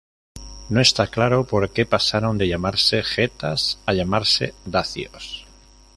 [0.71, 5.45] No está claro porque pasaron de llamarse getas a llamarse dacios.